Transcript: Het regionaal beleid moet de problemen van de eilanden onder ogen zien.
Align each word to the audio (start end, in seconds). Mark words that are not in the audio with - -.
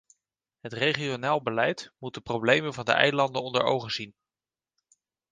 Het 0.59 0.73
regionaal 0.73 1.41
beleid 1.41 1.91
moet 1.99 2.13
de 2.13 2.21
problemen 2.21 2.73
van 2.73 2.85
de 2.85 2.91
eilanden 2.91 3.41
onder 3.43 3.63
ogen 3.63 3.91
zien. 3.91 4.15